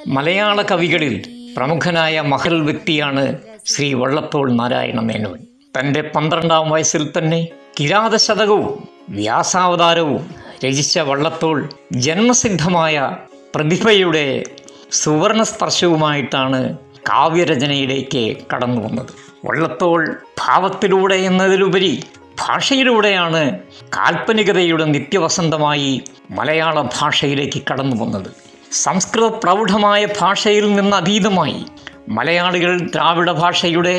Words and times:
മലയാള 0.07 0.61
കവികളിൽ 0.61 1.15
പ്രമുഖനായ 1.57 2.21
മഹൽ 2.21 2.61
വ്യക്തിയാണ് 2.61 3.23
ശ്രീ 3.65 3.93
വള്ളത്തോൾ 3.93 4.51
നാരായണ 4.53 4.99
മേനോൻ 5.01 5.39
തന്റെ 5.77 6.01
പന്ത്രണ്ടാം 6.01 6.69
വയസ്സിൽ 6.69 7.13
തന്നെ 7.17 7.47
കിരാതശതകവും 7.79 8.87
വ്യാസാവതാരവും 9.09 10.35
രചിച്ച 10.65 10.99
വള്ളത്തോൾ 10.99 11.69
ജന്മസിദ്ധമായ 11.91 13.17
പ്രതിഭയുടെ 13.55 14.43
സുവർണ 14.91 15.43
സ്പർശവുമായിട്ടാണ് 15.43 16.77
കാവ്യരചനയിലേക്ക് 17.09 18.37
കടന്നു 18.53 18.81
വന്നത്. 18.81 19.13
വള്ളത്തോൾ 19.45 20.15
ഭാവത്തിലൂടെ 20.41 21.15
എന്നതിലുപരി 21.15 22.03
ഭാഷയിലൂടെയാണ് 22.39 23.59
കാൽപ്പനികതയുടെ 23.97 24.85
നിത്യവസന്തമായി 24.85 26.01
മലയാള 26.31 26.81
ഭാഷയിലേക്ക് 26.81 27.63
കടന്നു 27.71 28.03
വന്നത്. 28.03 28.31
സംസ്കൃത 28.71 29.27
പ്രൗഢമായ 29.43 30.07
ഭാഷയിൽ 30.21 30.75
നിന്ന് 30.75 30.97
അതീതമായി 30.97 31.65
മലയാളികൾ 32.09 32.79
ദ്രാവിഡ 32.79 33.31
ഭാഷയുടെ 33.31 33.97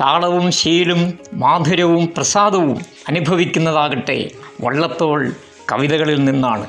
താളവും 0.00 0.50
ശീലും 0.50 1.18
മാധുര്യവും 1.32 2.12
പ്രസാദവും 2.16 2.78
അനുഭവിക്കുന്നതാകട്ടെ 3.08 4.30
വള്ളത്തോൾ 4.60 5.32
കവിതകളിൽ 5.72 6.24
നിന്നാണ്. 6.24 6.66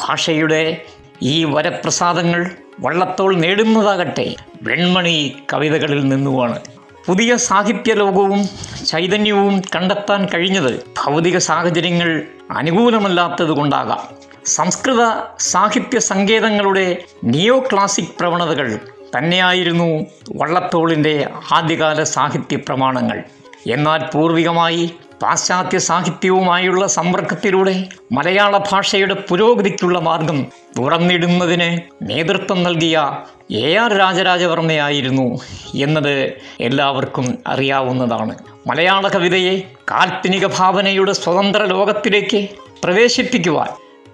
ഭാഷയുടെ 0.00 0.82
ഈ 1.22 1.44
വരപ്രസാദങ്ങൾ 1.44 2.50
വള്ളത്തോൾ 2.80 3.36
നേടുന്നതാകട്ടെ 3.36 4.34
വെൺമണി 4.62 5.36
കവിതകളിൽ 5.52 6.08
നിന്നുമാണ്. 6.08 6.60
പുതിയ 7.06 7.36
സാഹിത്യ 7.36 7.92
ലോകവും 7.94 8.48
ചൈതന്യവും 8.86 9.62
കണ്ടെത്താൻ 9.76 10.26
കഴിഞ്ഞത് 10.34 10.84
ഭൗതിക 11.04 11.38
സാഹചര്യങ്ങൾ 11.38 12.22
അനുകൂലമല്ലാത്തത് 12.50 13.48
കൊണ്ടാകാം 13.48 14.00
സംസ്കൃത 14.44 15.02
സാഹിത്യ 15.38 15.98
സങ്കേതങ്ങളുടെ 15.98 17.02
നിയോ 17.24 17.58
ക്ലാസിക് 17.58 18.18
പ്രവണതകൾ 18.18 18.78
തന്നെയായിരുന്നു 19.16 20.06
വള്ളത്തോളിന്റെ 20.36 21.26
ആദ്യകാല 21.52 22.02
സാഹിത്യ 22.02 22.56
പ്രമാണങ്ങൾ. 22.56 23.22
എന്നാൽ 23.66 24.04
പൂർവികമായി 24.14 24.90
പാശ്ചാത്യ 25.22 25.78
സാഹിത്യവുമായുള്ള 25.78 26.86
സമ്പർക്കത്തിലൂടെ 26.86 27.84
മലയാള 28.12 28.58
ഭാഷയുടെ 28.58 29.14
പുരോഗതിക്കുള്ള 29.14 29.98
മാർഗം 29.98 30.46
തുറന്നിടുന്നതിന് 30.78 31.80
നേതൃത്വം 32.10 32.62
നൽകിയ 32.62 33.18
എ 33.50 33.74
ആർ 33.74 33.96
രാജരാജവർമ്മയായിരുന്നു 33.96 35.38
എന്നത് 35.74 36.32
എല്ലാവർക്കും 36.60 37.38
അറിയാവുന്നതാണ്. 37.46 38.38
മലയാള 38.66 39.08
കവിതയെ 39.08 39.62
കാൽപ്പനിക 39.90 40.46
ഭാവനയുടെ 40.46 41.12
സ്വതന്ത്ര 41.12 41.64
ലോകത്തിലേക്ക് 41.64 42.48
പ്രവേശിപ്പിക്കുവാൻ 42.84 43.68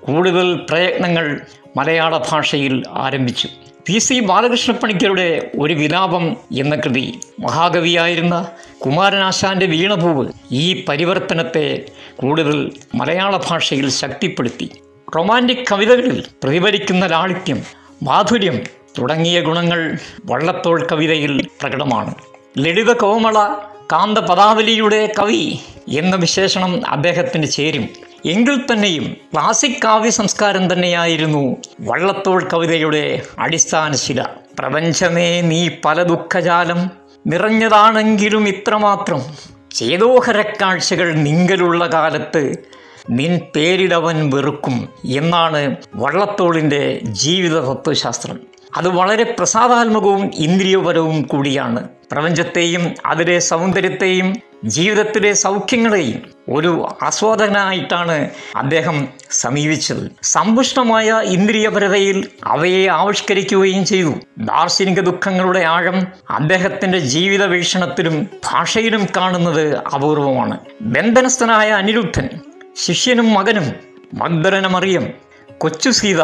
കൂടുതൽ 0.06 0.66
പ്രയത്നങ്ങൾ 0.70 1.40
മലയാള 1.76 2.19
ഭാഷയിൽ 2.30 2.82
ആരംഭിച്ചു. 2.90 3.48
പി 3.87 3.98
സി 3.98 4.20
ബാലകൃഷ്ണപ്പണിക്കരുടെ 4.20 5.50
ഒരു 5.59 5.75
വിലാപം 5.75 6.37
എന്ന 6.53 6.75
കൃതി. 6.76 7.19
മഹാകവിയായിരുന്ന 7.41 8.48
കുമാരനാശാന്റെ 8.87 9.66
വീണപൂവ് 9.66 10.28
ഈ 10.53 10.84
പരിവർത്തനത്തെ 10.88 11.84
കൂടുതൽ 12.16 12.72
മലയാള 12.94 13.37
ഭാഷയിൽ 13.37 13.91
ശക്തിപ്പെടുത്തി. 13.91 14.70
റൊമാന്റിക് 15.16 15.65
കവിതകളിൽ 15.72 16.25
പ്രതിഫലിക്കുന്ന 16.43 17.06
ലാളിത്യം 17.06 17.62
മാധുര്യം 18.03 18.62
തുടങ്ങിയ 18.98 19.41
ഗുണങ്ങൾ 19.41 19.97
വള്ളത്തോൾ 20.25 20.87
കവിതയിൽ 20.93 21.49
പ്രകടമാണ്. 21.60 22.14
ലളിത 22.59 22.93
കോമള 22.93 23.54
കാന്ത 23.93 24.19
പദാവലിയുടെ 24.19 25.12
കവി 25.19 25.59
എന്ന 25.88 26.16
വിശേഷണം 26.16 26.87
അദ്ദേഹത്തിന് 26.87 27.47
ചേരും. 27.47 27.88
എങ്കിൽ 28.26 28.66
തന്നെയും 28.72 29.16
ക്ലാസിക് 29.34 29.82
കാവ്യ 29.84 30.10
സംസ്കാരം 30.10 30.72
തന്നെയായിരുന്നു 30.72 31.56
വള്ളത്തോൾ 31.80 32.44
കവിതയുടെ 32.44 33.22
അടിസ്ഥാന 33.38 33.94
ശില. 33.94 34.22
പ്രപഞ്ചമേ 34.58 35.40
നീ 35.40 35.68
പല 35.68 36.02
ദുഃഖജാലം 36.02 36.90
നിറഞ്ഞതാണെങ്കിലും 37.26 38.48
ഇത്രമാത്രം 38.48 39.20
ചേതോഹരക്കാഴ്ചകൾ 39.74 41.12
നിങ്കലുള്ള 41.12 41.86
കാലത്ത് 41.86 42.64
നിൻ 43.10 43.40
പേരിടവൻ 43.56 44.30
വെറുക്കും 44.30 44.88
എന്നാണ് 45.06 45.76
വള്ളത്തോളിന്റെ 45.96 47.00
ജീവിത 47.04 47.60
തത്വശാസ്ത്രം 47.60 48.51
അത് 48.76 48.88
വളരെ 48.88 49.24
പ്രസാദാത്മകവും 49.38 50.30
ഇന്ദ്രിയപരവും 50.34 51.22
കൂടിയാണ്. 51.22 51.88
പ്രപഞ്ചത്തെയും 52.12 52.94
അതിലെ 53.06 53.38
സൗന്ദര്യത്തെയും 53.38 54.36
ജീവിതത്തിലെ 54.64 55.32
സൗഖ്യങ്ങളെയും 55.32 56.22
ഒരു 56.48 56.88
ആസ്വാദകനായിട്ടാണ് 57.02 58.30
അദ്ദേഹം 58.56 59.08
സമീപിച്ചത്. 59.30 60.10
സമ്പുഷ്ടമായ 60.22 61.12
ഇന്ദ്രിയപരതയിൽ 61.24 62.28
അവയെ 62.44 62.86
ആവിഷ്കരിക്കുകയും 62.86 63.86
ചെയ്തു. 63.86 64.12
ദാർശനിക 64.38 65.00
ദുഃഖങ്ങളുടെ 65.00 65.60
ആഴം 65.60 66.06
അദ്ദേഹത്തിന്റെ 66.30 66.98
ജീവിത 66.98 67.44
വീക്ഷണത്തിലും 67.44 68.26
ഭാഷയിലും 68.52 69.06
കാണുന്നത് 69.16 69.76
അപൂർവമാണ്. 69.76 70.58
ബന്ധനസ്ഥനായ 70.80 71.70
അനിരുദ്ധൻ 71.70 72.28
ശിഷ്യനും 72.86 73.34
മകനും 73.34 73.72
മഗ്ദലന 74.14 74.66
മറിയം 74.66 75.08
കൊച്ചു 75.58 75.90
സീത 75.90 76.22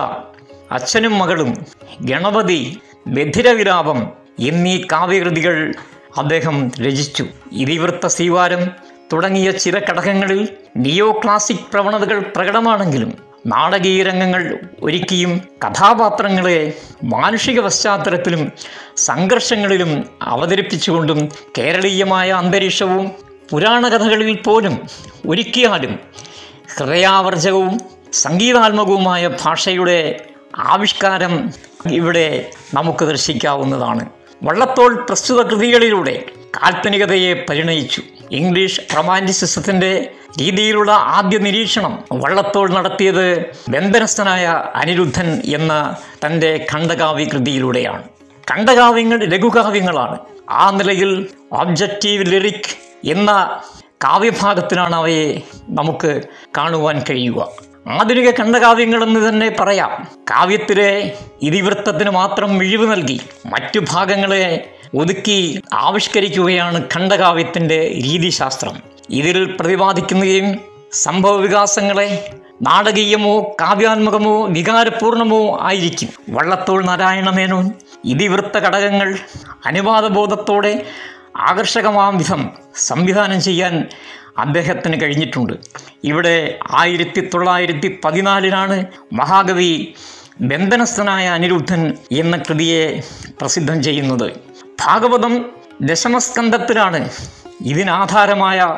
അച്ഛനും 0.73 1.19
മകളും 1.19 1.67
ഗണപതി 2.01 2.81
ബധിരവിലാപം 3.07 4.09
എന്നീ 4.41 4.85
കാവ്യകൃതികൾ 4.93 5.73
അദ്ദേഹം 6.19 6.71
രചിച്ചു. 6.81 7.25
ഇതിവൃത്ത 7.53 8.07
സീവാരം 8.07 8.71
തുടങ്ങിയ 9.13 9.51
ചില 9.51 9.79
ഘടകങ്ങളിൽ 9.79 10.49
നിയോ 10.77 11.21
ക്ലാസിക് 11.25 11.73
പ്രവണതകൾ 11.73 12.19
പ്രകടമാണെങ്കിലും 12.21 13.15
നാടകീയ 13.47 14.03
രംഗങ്ങൾ 14.03 14.59
ഒരുക്കിയും 14.83 15.43
കഥാപാത്രങ്ങളെ 15.67 16.75
മാനുഷിക 17.05 17.61
പശ്ചാത്തലത്തിലും 17.61 18.53
സംഘർഷങ്ങളിലും 18.97 20.07
അവതരിപ്പിച്ചുകൊണ്ടും 20.23 21.29
കേരളീയമായ 21.59 22.31
അന്തരീക്ഷവും 22.31 23.11
പുരാണ 23.51 23.89
കഥകളിൽ 23.89 24.43
പോലും 24.43 24.81
ഒരുക്കിയാലും 25.27 25.99
ഹൃദയാവർജകവും 26.79 27.81
സംഗീതാത്മകവുമായ 28.13 29.31
ഭാഷയുടെ 29.41 30.25
ആവിഷ്കാരം 30.59 31.51
ഇവിടെ 31.91 32.51
നമുക്ക് 32.75 33.05
ദർശിക്കാവുന്നതാണ്. 33.05 34.09
വള്ളത്തോൾ 34.43 34.95
പ്രസ്തുത 34.95 35.47
കൃതികളിലൂടെ 35.47 36.25
കാൽപ്പനികതയെ 36.57 37.47
പരിണയിച്ചു. 37.51 38.03
ഇംഗ്ലീഷ് 38.31 38.81
റൊമാന്റിസിസത്തിന്റെ 38.97 40.11
രീതിയിലുള്ള 40.41 40.93
ആദ്യ 40.93 41.39
നിരീക്ഷണം 41.39 42.05
വള്ളത്തോൾ 42.13 42.71
നടത്തിയത് 42.71 43.51
ബന്ധനസ്ഥനായ 43.69 44.65
അനിരുദ്ധൻ 44.75 45.43
എന്ന 45.45 45.97
തന്റെ 46.27 46.67
ഖണ്ഡകാവ്യ 46.73 47.25
കൃതിയിലൂടെയാണ്. 47.25 48.03
ഖണ്ഡകാവ്യങ്ങൾ 48.51 49.19
ലഘുകാവ്യങ്ങളാണ്. 49.25 50.19
ആ 50.51 50.71
നിലയിൽ 50.71 51.29
ഒബ്ജക്റ്റീവ് 51.53 52.27
ലിറിക് 52.27 52.77
എന്ന 53.09 53.61
കാവ്യഭാഗത്തിലാണ് 53.87 54.97
അവയെ 54.97 55.41
നമുക്ക് 55.69 56.23
കാണുവാൻ 56.57 57.03
കഴിയുക. 57.11 57.68
ആധുനിക 57.89 58.31
ഖണ്ഡകാവ്യങ്ങളെന്ന് 58.31 59.29
തന്നെ 59.29 59.49
പറയാം. 59.61 60.09
കാവ്യത്തിലെ 60.31 61.17
ഇതിവൃത്തത്തിന് 61.43 62.11
മാത്രം 62.11 62.59
മിഴിവ് 62.59 62.93
നൽകി 62.93 63.21
മറ്റു 63.47 63.81
ഭാഗങ്ങളെ 63.91 64.71
ഒതുക്കി 64.97 65.63
ആവിഷ്കരിക്കുകയാണ് 65.73 66.83
ഖണ്ഡകാവ്യത്തിന്റെ 66.95 67.79
രീതിശാസ്ത്രം. 68.05 68.77
ഇതിൽ 69.11 69.57
പ്രതിപാദിക്കുകയും 69.61 70.59
സംഭവ 70.93 71.37
വികാസങ്ങളെ 71.37 72.09
നാടകീയമോ 72.63 73.43
കാവ്യാത്മകമോ 73.61 74.47
വികാരപൂർണമോ 74.47 75.59
ആയിരിക്കും. 75.61 76.09
വള്ളത്തോൾ 76.31 76.85
നാരായണമേനോൻ 76.85 77.71
ഇതിവൃത്ത 78.05 78.59
ഘടകങ്ങൾ 78.59 79.19
അനുവാദബോധത്തോടെ 79.67 80.85
ആകർഷകമാം 81.37 82.19
വിധം 82.19 82.51
സംവിധാനം 82.77 83.41
ചെയ്യാൻ 83.43 83.75
അദ്ദേഹത്തിന് 84.39 85.03
കഴിഞ്ഞിട്ടുണ്ട്. 85.03 85.53
ഇവിടെ 86.05 86.59
ആയിരത്തി 86.71 87.31
തൊള്ളായിരത്തി 87.35 87.99
പതിനാലിനാണ് 88.05 88.87
മഹാകവി 89.13 89.95
ബന്ധനസ്ഥനായ 90.41 91.29
അനിരുദ്ധൻ 91.29 91.95
എന്ന 92.13 92.37
കൃതിയെ 92.37 93.01
പ്രസിദ്ധം 93.41 93.83
ചെയ്യുന്നത്. 93.83 94.33
ഭാഗവതം 94.87 95.45
ദശമസ്കന്ധത്തിലാണ് 95.83 97.11
ഇതിനാധാരമായ 97.65 98.77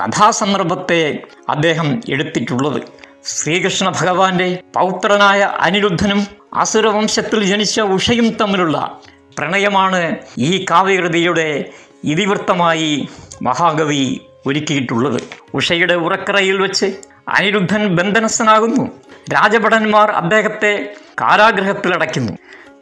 കഥാസന്ദർഭത്തെ 0.00 1.22
അദ്ദേഹം 1.48 2.00
എടുത്തിട്ടുള്ളത്. 2.08 2.82
ശ്രീകൃഷ്ണ 3.24 3.88
ഭഗവാന്റെ 4.00 4.62
പൗത്രനായ 4.74 5.40
അനിരുദ്ധനും 5.60 6.26
അസുരവംശത്തിൽ 6.54 7.44
ജനിച്ച 7.44 7.80
ഉഷയും 7.80 8.30
തമ്മിലുള്ള 8.30 9.00
പ്രണയമാണ് 9.38 10.16
ഈ 10.38 10.64
കാവ്യകൃതിയുടെ 10.70 11.64
ഇതിവൃത്തമായി 12.04 13.08
മഹാകവി 13.42 14.20
ഒരുക്കിയിട്ടുള്ളത്. 14.46 15.20
ഉഷയുടെ 15.54 15.94
ഉറക്കറയിൽ 15.94 16.62
വെച്ച് 16.62 16.86
അനിരുദ്ധൻ 17.28 17.86
ബന്ധനസ്ഥനാകുന്നു. 17.86 18.90
രാജഭടന്മാർ 19.32 20.10
അദ്ദേഹത്തെ 20.10 20.92
കാരാഗ്രഹത്തിലടയ്ക്കുന്നു 21.20 22.32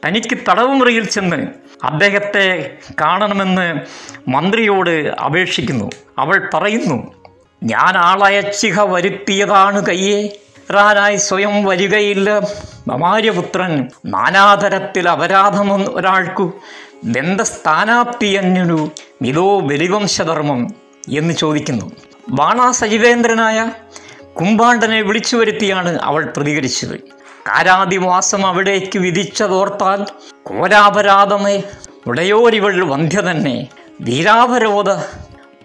തനിക്ക് 0.06 0.38
തടവുമുറിയിൽ 0.50 1.04
ചെന്ന് 1.04 1.46
അദ്ദേഹത്തെ 1.84 2.76
കാണണമെന്ന് 3.00 3.80
മന്ത്രിയോട് 4.28 5.08
അപേക്ഷിക്കുന്നു. 5.08 5.90
അവൾ 6.18 6.50
പറയുന്നു 6.54 7.14
ഞാൻ 7.62 7.96
ആളയച്ചിഹ 7.96 8.82
വരുത്തിയതാണ് 8.82 9.86
കയ്യെ. 9.86 10.28
റാനായി 10.74 11.16
സ്വയം 11.16 11.64
വരികയില്ല. 11.64 12.40
മമാര്യപുത്രൻ 12.88 13.88
നാനാതരത്തിൽ 14.06 15.08
അപരാധം 15.08 15.96
ഒരാൾക്കു 15.96 16.60
ബന്ധസ്ഥാനാപ്തിയഞ്ഞൊരു 17.04 18.92
മിതോ 19.22 19.60
ബലിവംശധർമ്മം 19.60 20.79
എന്ന് 21.08 21.34
ചോദിക്കുന്നു. 21.34 21.92
ബാണാസജിവേന്ദ്രനായ 22.28 23.70
കുംഭാണ്ടനെ 24.40 25.00
വിളിച്ചു 25.00 25.36
വരുത്തിയാണ് 25.36 25.98
അവൾ 26.02 26.32
പ്രതികരിച്ചത്. 26.36 26.98
കാരാതിവാസം 27.48 28.46
അവിടേക്ക് 28.46 28.98
വിധിച്ചതോർത്താൽ 28.98 30.06
കോരാപരാധമേ 30.42 31.62
ഉടയോരിവൾ 32.06 32.84
വന്ധ്യ 32.84 33.20
തന്നെ 33.30 33.68
വീരാപരോധ 34.00 34.90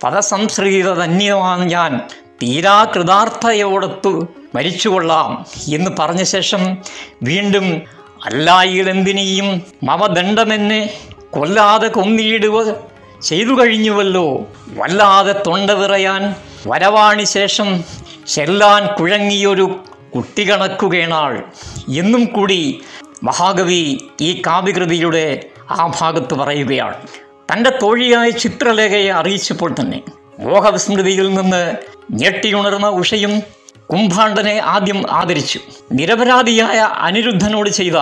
പദസംശ്രീത 0.04 0.94
ധന്യമാണ് 0.94 1.70
ഞാൻ 1.70 2.02
തീരാ 2.44 2.84
കൃതാർത്ഥയോടത്തു 2.84 4.28
മരിച്ചുകൊള്ളാം 4.56 5.46
എന്ന് 5.68 5.92
പറഞ്ഞ 6.00 6.24
ശേഷം 6.24 6.78
വീണ്ടും 7.24 7.82
അല്ലായിലെന്തിനെയും 8.26 9.62
മമദണ്ഡമെന്നെ 9.84 10.90
കൊല്ലാതെ 11.30 11.88
കൊന്നിയിടുക 11.88 12.76
ചെയ്തു 13.22 13.62
കഴിഞ്ഞുവല്ലോ. 13.62 14.48
വല്ലാതെ 14.70 15.42
തൊണ്ട 15.48 15.72
വിറയാൻ 15.72 16.36
വരവാണി 16.68 17.24
ശേഷം 17.24 17.84
ചെല്ലാൻ 18.28 18.96
കുഴങ്ങിയൊരു 19.00 19.80
കുട്ടികണക്കുകേണാൾ 20.16 21.44
എന്നും 21.96 22.26
കൂടി 22.26 22.82
മഹാകവി 23.24 23.98
ഈ 24.22 24.42
കാവ്യകൃതിയുടെ 24.48 25.46
ആ 25.70 25.94
ഭാഗത്ത് 26.00 26.34
പറയുകയാണ്. 26.34 26.96
തന്റെ 27.54 27.70
തോഴിയായ 27.82 28.30
ചിത്രലേഖയെ 28.30 29.10
അറിയിച്ചപ്പോൾ 29.10 29.76
തന്നെ 29.80 30.02
മോഹവിസ്മൃതിയിൽ 30.40 31.34
നിന്ന് 31.34 31.76
ഞെട്ടിയുണർന്ന 32.12 32.88
ഉഷയും 32.88 33.40
കുംഭാണ്ഡനെ 33.92 34.60
ആദ്യം 34.60 35.12
ആദരിച്ചു. 35.12 35.60
നിരപരാധിയായ 35.92 36.78
അനിരുദ്ധനോട് 36.78 37.70
ചെയ്ത 37.70 37.96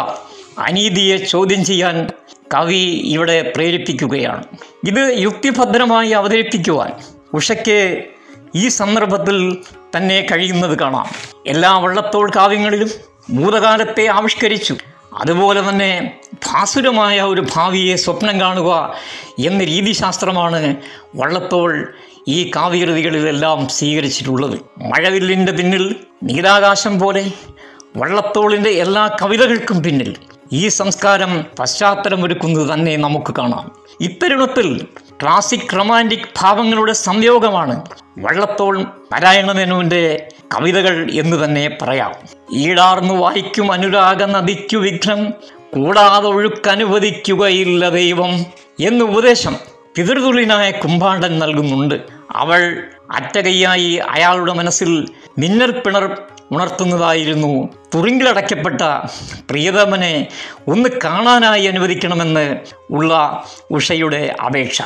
അനീതിയെ 0.58 1.18
ചോദ്യം 1.18 1.66
ചെയ്യാൻ 1.66 2.10
കവി 2.54 3.02
ഇവിടെ 3.06 3.54
പ്രേരിപ്പിക്കുകയാണ്. 3.56 4.44
ഇത് 4.88 5.16
യുക്തിഭദ്രമായി 5.18 6.10
അവതരിപ്പിക്കുവാൻ 6.10 6.92
ഉഷയ്ക്ക് 7.34 8.04
ഈ 8.56 8.68
സന്ദർഭത്തിൽ 8.68 9.58
തന്നെ 9.98 10.28
കഴിയുന്നത് 10.32 10.80
കാണാം. 10.80 11.06
എല്ലാ 11.48 11.78
വള്ളത്തോൾ 11.78 12.32
കാവ്യങ്ങളിലും 12.36 12.90
ഭൂതകാലത്തെ 13.36 14.08
ആവിഷ്കരിച്ചു. 14.08 14.76
അതുപോലെ 15.14 15.70
തന്നെ 15.70 16.20
ഭാസുരമായ 16.46 17.22
ഒരു 17.22 17.46
ഭാവിയെ 17.56 17.96
സ്വപ്നം 17.96 18.42
കാണുക 18.42 18.94
എന്ന 19.46 19.64
രീതിശാസ്ത്രമാണ് 19.64 20.76
വള്ളത്തോൾ 21.16 21.94
ഈ 22.28 22.52
കാവ്യകൃതികളിലെല്ലാം 22.56 23.68
സ്വീകരിച്ചിട്ടുള്ളത്. 23.68 24.60
മഴവില്ലിന്റെ 24.78 25.52
പിന്നിൽ 25.52 25.96
നീലാകാശം 26.24 27.00
പോലെ 27.00 27.32
വള്ളത്തോളിന്റെ 27.98 28.70
എല്ലാ 28.70 29.18
കവിതകൾക്കും 29.22 29.84
പിന്നിൽ 29.84 30.16
ഈ 30.52 30.68
സംസ്കാരം 30.68 31.46
പശ്ചാത്തലമൊരുക്കുന്നത് 31.60 32.74
തന്നെ 32.74 32.98
നമുക്ക് 32.98 33.36
കാണാം. 33.36 33.72
ഇത്തരുണത്തിൽ 34.02 34.88
ക്ലാസിക് 35.24 35.76
റൊമാന്റിക് 35.76 36.30
ഭാവങ്ങളുടെ 36.42 36.94
സംയോഗമാണ് 36.94 37.86
വള്ളത്തോൾ 38.18 38.84
പരായണമേനുവിന്റെ 38.84 40.28
കവിതകൾ 40.56 41.12
എന്ന് 41.12 41.46
തന്നെ 41.46 41.78
പറയാം. 41.82 42.12
ഈടാർന്നു 42.54 43.14
വായിക്കും 43.14 43.72
അനുരാഗ 43.72 44.24
നദിക്കു 44.24 44.78
വിഘ്നം 44.78 45.32
കൂടാതെ 45.74 46.28
ഒഴുക്കനുവദിക്കുകയില്ല 46.28 47.90
ദൈവം 47.90 48.46
എന്ന 48.80 49.04
ഉപദേശം 49.04 49.56
പിതൃതുള്ളിനായ 49.96 50.72
കുമ്പാണ്ടൻ 50.72 51.40
നൽകുന്നുണ്ട്. 51.40 51.96
അവൾ 52.32 52.84
അറ്റകയ്യായി 53.16 53.94
അയാളുടെ 53.94 54.54
മനസ്സിൽ 54.54 55.08
മിന്നൽ 55.38 55.72
പിണർ 55.72 56.18
ഉണർത്തുന്നതായിരുന്നു. 56.54 57.70
തുറിങ്കിലടയ്ക്കപ്പെട്ട 57.96 58.82
പ്രിയതമനെ 59.50 60.28
ഒന്ന് 60.68 60.90
കാണാനായി 61.04 61.66
അനുവദിക്കണമെന്ന് 61.66 62.58
ഉള്ള 62.92 63.44
ഉഷയുടെ 63.72 64.36
അപേക്ഷ. 64.46 64.82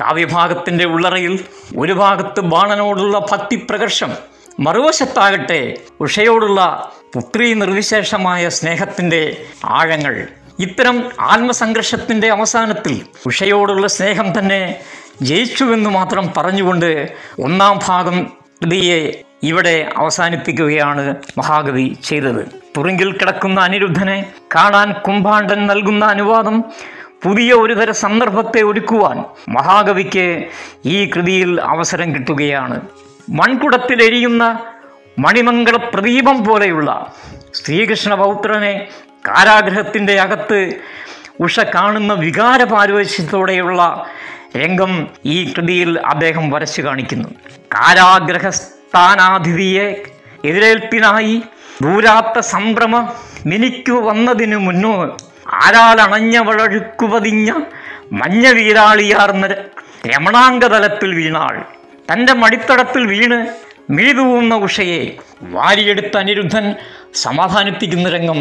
കാവ്യഭാഗത്തിന്റെ 0.00 0.84
ഉള്ളറയിൽ 0.84 1.44
ഒരു 1.78 1.92
ഭാഗത്ത് 1.92 2.40
ബാണനോടുള്ള 2.40 3.18
ഭക്തി 3.18 3.66
പ്രകർഷം 3.70 4.12
മറുവശത്താകട്ടെ 4.60 5.76
ഉഷയോടുള്ള 6.00 6.90
പുത്രി 7.14 7.54
നിർവിശേഷമായ 7.54 8.48
സ്നേഹത്തിന്റെ 8.48 9.36
ആഴങ്ങൾ. 9.64 10.26
ഇത്തരം 10.58 11.10
ആത്മസംഘർഷത്തിന്റെ 11.20 12.28
അവസാനത്തിൽ 12.28 13.02
ഉഷയോടുള്ള 13.26 13.86
സ്നേഹം 13.86 14.38
തന്നെ 14.38 14.80
ജയിച്ചുവെന്ന് 15.22 15.90
മാത്രം 15.90 16.32
പറഞ്ഞുകൊണ്ട് 16.36 17.16
ഒന്നാം 17.42 17.80
ഭാഗം 17.86 18.32
കൃതിയെ 18.62 19.22
ഇവിടെ 19.42 19.92
അവസാനിപ്പിക്കുകയാണ് 19.96 21.14
മഹാകവി 21.38 21.96
ചെയ്തത്. 22.04 22.62
തുറുങ്കിൽ 22.76 23.12
കിടക്കുന്ന 23.12 23.60
അനിരുദ്ധനെ 23.60 24.26
കാണാൻ 24.54 24.92
കുംഭാണ്ഡൻ 24.92 25.66
നൽകുന്ന 25.66 26.04
അനുവാദം 26.04 26.64
പുതിയ 27.22 27.52
ഒരുതര 27.52 27.90
സന്ദർഭത്തെ 27.90 28.62
ഒരുക്കുവാൻ 28.62 29.24
മഹാകവിക്ക് 29.48 30.48
ഈ 30.84 31.04
കൃതിയിൽ 31.04 31.60
അവസരം 31.60 32.14
കിട്ടുകയാണ്. 32.14 32.80
മൺകുടത്തിലെരിയുന്ന 33.30 34.64
മണിമംഗള 35.18 35.76
പ്രദീപം 35.76 36.44
പോലെയുള്ള 36.44 37.12
ശ്രീകൃഷ്ണ 37.54 38.14
പൗത്രനെ 38.14 38.88
കാരാഗ്രഹത്തിന്റെ 39.28 40.20
അകത്ത് 40.20 40.72
ഉഷ 41.40 41.60
കാണുന്ന 41.60 42.12
വികാരപാരവശ്യത്തോടെയുള്ള 42.12 44.06
രംഗം 44.56 45.08
ഈ 45.24 45.52
കൃതിയിൽ 45.52 46.00
അദ്ദേഹം 46.00 46.50
വരച്ചു 46.50 46.82
കാണിക്കുന്നു. 46.82 47.28
കാരാഗ്രഹസ്ഥാനാതിഥിയെ 48.94 49.86
എതിരേൽപ്പിനായി 50.44 51.42
ദൂരാത്ത 51.82 52.38
സംഭ്രമ 52.38 53.12
മിനിക്കു 53.46 53.92
വന്നതിനു 53.92 54.56
മുന്നോ 54.56 55.16
ആരാലണഞ്ഞ 55.54 56.38
വളഴുക്കുപതിഞ്ഞ 56.38 57.52
മഞ്ഞ 58.12 58.48
വീരാളിയാർന്ന 58.48 59.46
രമണാംഗതലത്തിൽ 60.06 61.14
വീണാൾ. 61.14 61.54
തന്റെ 62.12 62.32
മടിത്തടത്തിൽ 62.32 63.06
വീണ് 63.06 63.46
മിഴുതൂന്ന 63.92 64.54
ഉഷയെ 64.54 65.16
വാരിയെടുത്ത 65.42 66.16
അനിരുദ്ധൻ 66.16 66.74
സമാധാനിപ്പിക്കുന്ന 67.14 68.08
രംഗം 68.08 68.40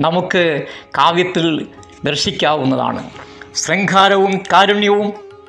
നമുക്ക് 0.00 0.66
കാവ്യത്തിൽ 0.98 1.66
ദർശിക്കാവുന്നതാണ്. 2.04 3.10
ശൃംഖാരവും 3.54 4.40
കാരുണ്യവും 4.52 5.08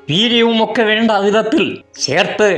വീര്യവും 0.09 0.63
ഒക്കെ 0.63 0.81
വേണ്ട 0.81 1.11
വിധത്തിൽ 1.11 1.81
ചേർത്ത് 2.01 2.49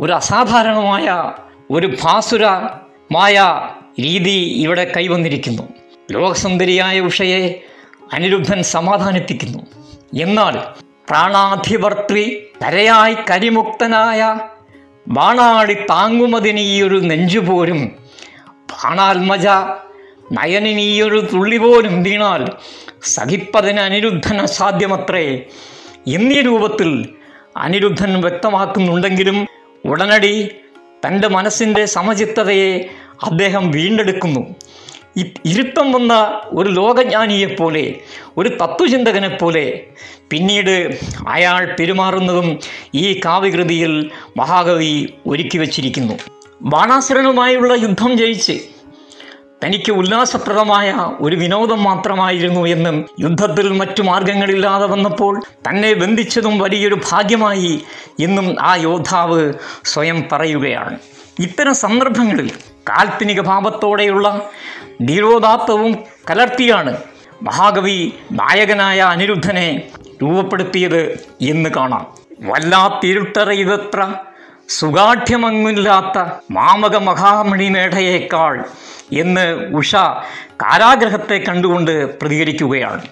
ഒരു 0.00 0.12
അസാധാരണമായ 0.12 1.32
ഒരു 1.70 1.96
ഭാസുരമായ 2.02 3.68
രീതി 4.00 4.60
ഇവിടെ 4.62 4.92
കൈവന്നിരിക്കുന്നു. 4.96 5.62
ലോകസുന്ദരിയായ 6.10 7.00
ഉഷയെ 7.00 7.60
അനിരുദ്ധൻ 8.12 8.62
സമാധാനിപ്പിക്കുന്നു. 8.62 9.58
എന്നാൽ 10.22 10.58
പ്രാണാധിപർത്തി 11.10 12.46
കരയായി 12.62 13.16
കരിമുക്തനായ 13.30 14.38
ബാണാളി 15.08 15.74
താങ്ങുമതിനീയൊരു 15.74 17.00
നെഞ്ചുപോലും 17.00 17.86
ബാണാത്മജ 18.50 19.46
നയനിനീയൊരു 20.32 21.28
തുള്ളി 21.32 21.56
പോലും 21.56 22.02
വീണാൽ 22.02 22.48
സഹിപ്പതിന് 23.04 23.80
അനിരുദ്ധൻ 23.80 24.36
അസാധ്യമത്രേ. 24.40 25.44
എന്നീ 26.06 26.40
രൂപത്തിൽ 26.40 27.08
അനിരുദ്ധൻ 27.56 28.20
വ്യക്തമാക്കുന്നുണ്ടെങ്കിലും 28.20 29.46
ഉടനടി 29.86 30.50
തന്റെ 31.06 31.28
മനസ്സിന്റെ 31.28 31.84
സമചിത്തതയെ 31.84 32.88
അദ്ദേഹം 33.22 33.70
വീണ്ടെടുക്കുന്നു. 33.70 34.54
ഇരുത്തം 35.44 35.92
വന്ന 35.92 36.40
ഒരു 36.46 36.70
ലോകജ്ഞാനിയെപ്പോലെ 36.70 37.94
ഒരു 38.36 38.48
തത്വചിന്തകനെപ്പോലെ 38.48 39.82
പിന്നീട് 40.30 40.98
അയാൾ 41.28 41.76
പെരുമാറുന്നതും 41.80 42.58
ഈ 42.94 43.20
കാവ്യകൃതിയിൽ 43.24 44.10
മഹാകവി 44.36 45.08
ഒരുക്കി 45.26 45.58
വച്ചിരിക്കുന്നു. 45.58 46.18
ബാണാസുരനുമായുള്ള 46.62 47.74
യുദ്ധം 47.74 48.18
ജയിച്ച് 48.18 48.60
തനിക്ക് 49.64 49.92
ഉല്ലാസപ്രദമായ 49.92 50.94
ഒരു 51.20 51.36
വിനോദം 51.36 51.84
മാത്രമായിരുന്നു 51.84 52.66
എന്നും 52.66 53.04
യുദ്ധത്തിൽ 53.20 53.72
മറ്റു 53.72 54.02
മാർഗങ്ങളില്ലാതെ 54.02 54.86
വന്നപ്പോൾ 54.86 55.42
തന്നെ 55.68 55.92
ബന്ധിച്ചതും 55.92 56.58
വലിയൊരു 56.58 57.00
ഭാഗ്യമായി 57.10 57.82
എന്നും 58.20 58.56
ആ 58.60 58.74
യോദ്ധാവ് 58.74 59.52
സ്വയം 59.84 60.24
പറയുകയാണ്. 60.32 60.98
ഇത്തരം 61.38 61.74
സന്ദർഭങ്ങളിൽ 61.74 62.50
കാൽപ്പനിക 62.72 63.40
ഭാവത്തോടെയുള്ള 63.40 64.50
ധീരോദാത്തവും 65.04 65.98
കലർത്തിയാണ് 66.30 66.96
മഹാകവി 67.42 68.12
നായകനായ 68.32 69.00
അനിരുദ്ധനെ 69.00 69.82
രൂപപ്പെടുത്തിയത് 70.22 71.18
എന്ന് 71.42 71.70
കാണാം. 71.70 72.06
വല്ലാത്തിരുട്ടറയിതത്ര 72.40 74.14
സുഗാഠ്യമങ്ങില്ലാത്ത 74.68 76.30
മാമക 76.50 76.96
മഹാമണിമേടയേക്കാൾ 76.96 78.64
എന്ന് 79.12 79.54
ഉഷ 79.74 79.94
കാരാഗ്രഹത്തെ 80.40 81.44
കണ്ടുകൊണ്ട് 81.48 82.18
പ്രതികരിക്കുകയാണ്. 82.18 83.02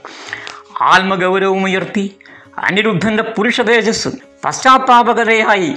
ആത്മഗൗരവമുയർത്തി 0.80 2.16
അനിരുദ്ധന്റെ 2.58 3.22
പുരുഷ 3.22 3.60
തേജസ് 3.60 4.08
പശ്ചാത്താപകരയായി 4.44 5.74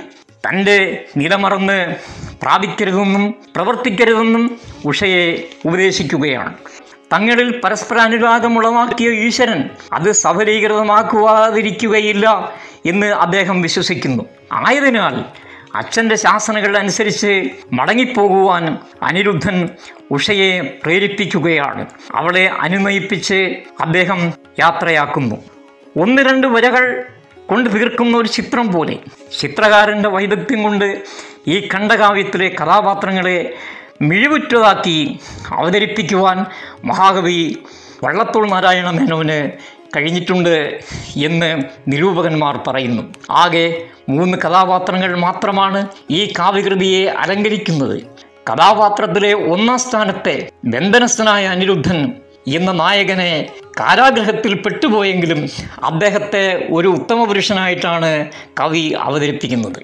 തന്റെ 0.47 1.05
നിലമറന്ന് 1.17 1.95
പ്രാപിക്കരുതെന്നും 2.41 3.35
പ്രവർത്തിക്കരുതെന്നും 3.55 4.59
ഉഷയെ 4.85 5.43
ഉപദേശിക്കുകയാണ്. 5.65 6.53
തങ്ങളിൽ 7.13 7.61
പരസ്പര 7.63 7.97
അനുരാഗമുളവാക്കിയ 7.97 9.09
ഈശ്വരൻ 9.09 9.69
അത് 9.93 10.11
സഫലീകൃതമാക്കുവാതിരിക്കുകയില്ല 10.11 12.53
എന്ന് 12.85 13.07
അദ്ദേഹം 13.07 13.61
വിശ്വസിക്കുന്നു. 13.61 14.23
ആയതിനാൽ 14.51 15.25
അച്ഛന്റെ 15.75 16.15
ശാസനകൾ 16.15 16.77
അനുസരിച്ച് 16.77 17.49
മടങ്ങിപ്പോകുവാൻ 17.73 18.77
അനിരുദ്ധൻ 19.01 19.69
ഉഷയെ 20.11 20.79
പ്രേരിപ്പിക്കുകയാണ്. 20.83 21.85
അവളെ 22.15 22.51
അനുനയിപ്പിച്ച് 22.59 23.55
അദ്ദേഹം 23.81 24.33
യാത്രയാക്കുന്നു. 24.59 25.35
ഒന്ന് 25.97 26.21
രണ്ട് 26.21 26.47
വരകൾ 26.47 27.03
കൊണ്ട് 27.49 27.69
തീർക്കുന്ന 27.69 28.17
ഒരു 28.17 28.27
ചിത്രം 28.27 28.71
പോലെ. 28.71 28.97
ചിത്രകാരന്റെ 29.39 30.09
വൈദഗ്ധ്യം 30.09 30.63
കൊണ്ട് 30.63 31.01
ഈ 31.47 31.67
ഖണ്ഡകാവ്യത്തിലെ 31.73 32.55
കഥാപാത്രങ്ങളെ 32.63 33.53
മിഴിവുറ്റതാക്കി 34.01 35.19
അവതരിപ്പിക്കുവാൻ 35.51 36.45
മഹാകവി 36.85 37.57
വള്ളത്തോൾ 38.03 38.49
നാരായണ 38.49 38.89
മേനോന് 38.89 39.51
കഴിഞ്ഞിട്ടുണ്ട് 39.97 40.79
എന്ന് 41.17 41.63
നിരൂപകന്മാർ 41.87 42.59
പറയുന്നു. 42.67 43.13
ആകെ 43.31 43.83
മൂന്ന് 44.09 44.37
കഥാപാത്രങ്ങൾ 44.37 45.17
മാത്രമാണ് 45.17 45.87
ഈ 46.11 46.33
കാവ്യകൃതിയെ 46.39 47.05
അലങ്കരിക്കുന്നത്. 47.05 48.03
കഥാപാത്രത്തിലെ 48.49 49.33
ഒന്നാം 49.33 49.79
സ്ഥാനത്തെ 49.79 50.49
ബന്ധനസ്ഥനായ 50.65 51.45
അനിരുദ്ധൻ 51.45 52.13
എന്ന 52.47 52.71
നായകനെ 52.71 53.49
കാരാഗ്രഹത്തിൽ 53.79 54.53
പെട്ടുപോയെങ്കിലും 54.53 55.49
അദ്ദേഹത്തെ 55.83 56.67
ഒരു 56.71 56.87
ഉത്തമ 56.87 57.23
പുരുഷനായിട്ടാണ് 57.23 58.31
കവി 58.59 58.95
അവതരിപ്പിക്കുന്നത്. 58.99 59.81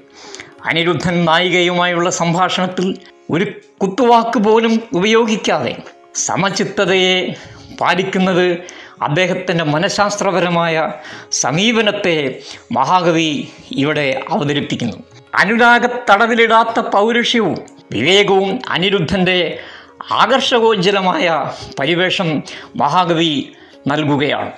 അനിരുദ്ധൻ 0.65 1.25
നായികയുമായുള്ള 1.25 2.10
സംഭാഷണത്തിൽ 2.10 2.98
ഒരു 3.29 3.51
കുത്തുവാക്ക് 3.82 4.39
പോലും 4.39 4.82
ഉപയോഗിക്കാതെ 4.93 5.75
സമചിത്തതയെ 6.15 7.34
പാലിക്കുന്നത് 7.82 8.58
അദ്ദേഹത്തിന്റെ 9.01 9.63
മനഃശാസ്ത്രപരമായ 9.63 10.91
സമീപനത്തെ 11.32 12.39
മഹാകവി 12.72 13.48
ഇവിടെ 13.72 14.22
അവതരിപ്പിക്കുന്നു. 14.29 14.98
അനുരാഗ 15.36 15.86
തടവിലിടാത്ത 15.86 16.79
പൗരുഷ്യവും 16.79 17.58
വിവേകവും 17.91 18.60
അനിരുദ്ധന്റെ 18.70 19.60
ആകർഷകോജ്ജലമായ 20.12 21.51
പരിവേഷം 21.79 22.43
മഹാകവി 22.75 23.50
നൽകുകയാണ്. 23.88 24.51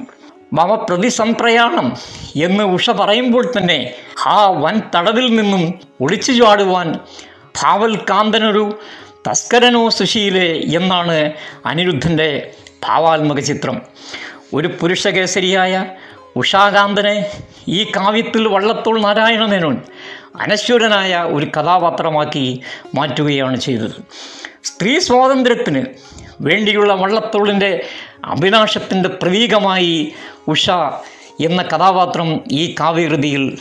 മമ 0.54 0.76
പ്രതിസംപ്രയാണം 0.76 1.94
എന്ന് 2.36 2.64
ഉഷ 2.64 2.90
പറയുമ്പോൾ 2.90 3.52
തന്നെ 3.58 3.94
ആ 4.26 4.50
വൻ 4.50 4.82
തടവിൽ 4.96 5.36
നിന്നും 5.36 5.74
ഒളിച്ചു 6.02 6.32
ചാടുവാൻ 6.32 7.00
ഭാവൽ 7.64 7.96
കാന്തനൊരു 7.96 8.80
തസ്കരനോ 9.30 9.90
സുശീലെ 9.90 10.62
എന്നാണ് 10.78 11.32
അനിരുദ്ധന്റെ 11.66 12.52
ഭാവാത്മക 12.84 13.40
ചിത്രം. 13.40 13.82
ഒരു 14.54 14.68
പുരുഷകേസരിയായ 14.68 15.86
ഉഷാകാന്തനെ 16.36 17.26
ഈ 17.68 17.84
കാവ്യത്തിൽ 17.84 18.48
വള്ളത്തോൾ 18.48 19.02
നാരായണ 19.02 19.46
മേനോൻ 19.46 19.82
അനശ്വരനായ 20.40 21.16
ഒരു 21.16 21.46
കഥാപാത്രമാക്കി 21.46 22.62
മാറ്റുകയാണ് 22.96 23.58
ചെയ്തത്. 23.58 23.92
സ്ത്രീ 24.66 25.00
സ്വാതന്ത്ര്യത്തിന് 25.00 25.86
വേണ്ടിയുള്ള 26.42 26.94
വള്ളത്തോളിന്റെ 26.94 27.86
അഭിലാഷത്തിന്റെ 28.26 29.10
പ്രതീകമായി 29.10 30.14
ഉഷ 30.48 30.70
എന്ന 31.42 31.62
കഥാപാത്രം 31.62 32.44
ഈ 32.52 32.76
കാവ്യകൃതിയിൽ 32.80 33.58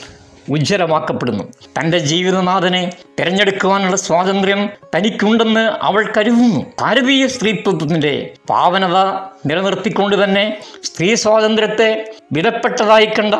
ഉജ്ജ്വലമാക്കപ്പെടുന്നു. 0.50 1.44
തന്റെ 1.78 1.98
ജീവിതനാഥനെ 1.98 2.92
തിരഞ്ഞെടുക്കുവാനുള്ള 3.18 3.96
സ്വാതന്ത്ര്യം 3.96 4.70
തനിക്കുണ്ടെന്ന് 4.96 5.60
അവൾ 5.60 6.12
കരുതുന്നു. 6.16 6.66
ഭാരതീയ 6.80 7.26
സ്ത്രീത്വത്തിന്റെ 7.26 8.34
പാവനത 8.50 8.98
നിലനിർത്തിക്കൊണ്ട് 9.46 10.24
തന്നെ 10.24 10.60
സ്ത്രീ 10.82 11.14
സ്വാതന്ത്ര്യത്തെ 11.14 12.12
വിലപ്പെട്ടതായി 12.32 13.06
കണ്ട 13.06 13.34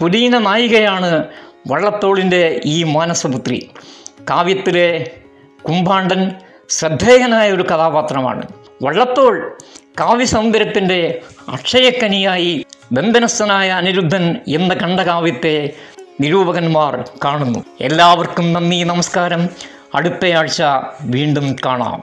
പുലീന 0.00 0.38
നായികയാണ് 0.38 1.28
വള്ളത്തോളിന്റെ 1.68 2.60
ഈ 2.64 2.82
മാനസപുത്രി. 2.82 3.70
കാവ്യത്തിലെ 4.30 5.10
കുംഭാണ്ടൻ 5.68 6.32
ശ്രദ്ധേയനായ 6.68 7.52
ഒരു 7.52 7.62
കഥാപാത്രമാണ്. 7.62 8.42
വള്ളത്തോൾ 8.82 9.58
കാവ്യസൗന്ദര്യത്തിന്റെ 10.00 11.20
അക്ഷയക്കനിയായി 11.48 12.66
ബന്ധനസ്ഥനായ 12.92 13.70
അനിരുദ്ധൻ 13.70 14.36
എന്ന 14.48 14.74
കണ്ടകാവ്യത്തെ 14.74 15.72
നിരൂപകന്മാർ 16.20 17.08
കാണുന്നു. 17.24 17.64
എല്ലാവർക്കും 17.80 18.52
നന്ദി 18.52 18.82
നമസ്കാരം. 18.82 19.48
അടുത്തയാഴ്ച 19.94 20.62
വീണ്ടും 21.02 21.56
കാണാം. 21.66 22.02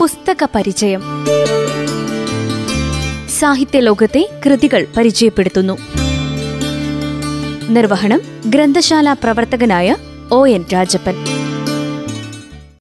പുസ്തക 0.00 0.48
പരിചയം 0.54 1.02
സാഹിത്യ 3.40 3.80
ലോകത്തെ 3.80 4.28
കൃതികൾ 4.46 4.86
പരിചയപ്പെടുത്തുന്നു. 4.96 5.78
നിർവഹണം 7.70 8.20
ഗ്രന്ഥശാല 8.46 9.12
പ്രവർത്തകനായ 9.12 9.88
ഒ 10.30 10.46
എൻ 10.46 10.64
രാജപ്പൻ 10.72 11.16